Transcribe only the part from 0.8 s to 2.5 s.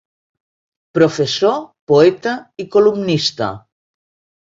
Professor, poeta